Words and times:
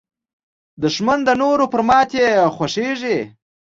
دښمن 0.83 1.19
د 1.25 1.29
نورو 1.41 1.65
پر 1.71 1.81
ماتې 1.89 2.25
خوښېږي 2.55 3.17